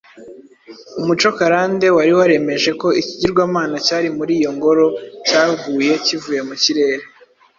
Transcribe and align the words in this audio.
Umuco 0.99 1.29
karande 1.37 1.87
wari 1.97 2.11
waremeje 2.19 2.69
ko 2.81 2.87
ikigirwamana 3.01 3.75
cyari 3.85 4.07
muri 4.17 4.31
iyo 4.39 4.51
ngoro 4.57 4.85
cyaguye 5.27 5.93
kivuye 6.05 6.41
mu 6.47 6.55
kirere 6.63 7.05